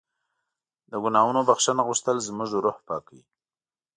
د 0.91 0.93
ګناهونو 1.03 1.41
بښنه 1.47 1.81
غوښتل 1.87 2.17
زموږ 2.27 2.49
روح 2.63 2.77
پاکوي. 2.87 3.23